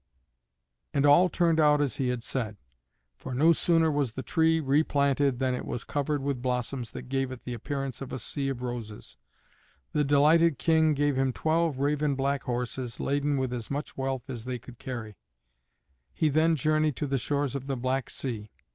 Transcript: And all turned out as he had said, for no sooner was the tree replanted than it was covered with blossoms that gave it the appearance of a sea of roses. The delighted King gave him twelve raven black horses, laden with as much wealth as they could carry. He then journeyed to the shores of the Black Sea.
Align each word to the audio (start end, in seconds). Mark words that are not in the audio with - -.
And 0.95 1.05
all 1.05 1.29
turned 1.29 1.59
out 1.59 1.79
as 1.79 1.97
he 1.97 2.07
had 2.07 2.23
said, 2.23 2.57
for 3.17 3.35
no 3.35 3.51
sooner 3.51 3.91
was 3.91 4.13
the 4.13 4.23
tree 4.23 4.59
replanted 4.59 5.37
than 5.37 5.53
it 5.53 5.63
was 5.63 5.83
covered 5.83 6.23
with 6.23 6.41
blossoms 6.41 6.89
that 6.89 7.03
gave 7.07 7.31
it 7.31 7.43
the 7.43 7.53
appearance 7.53 8.01
of 8.01 8.11
a 8.11 8.17
sea 8.17 8.49
of 8.49 8.63
roses. 8.63 9.15
The 9.93 10.03
delighted 10.03 10.57
King 10.57 10.95
gave 10.95 11.15
him 11.15 11.31
twelve 11.31 11.77
raven 11.77 12.15
black 12.15 12.41
horses, 12.45 12.99
laden 12.99 13.37
with 13.37 13.53
as 13.53 13.69
much 13.69 13.95
wealth 13.95 14.27
as 14.27 14.45
they 14.45 14.57
could 14.57 14.79
carry. 14.79 15.17
He 16.15 16.29
then 16.29 16.55
journeyed 16.55 16.95
to 16.95 17.05
the 17.05 17.19
shores 17.19 17.53
of 17.53 17.67
the 17.67 17.77
Black 17.77 18.09
Sea. 18.09 18.49